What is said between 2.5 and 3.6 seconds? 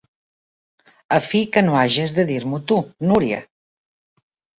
tu, Núria;